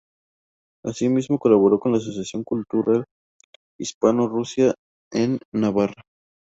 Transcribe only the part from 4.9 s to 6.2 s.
en Navarra.